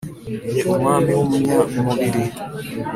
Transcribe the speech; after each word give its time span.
dore 0.63 0.71
umwami 0.73 1.09
w’umunyamubiri. 1.17 2.23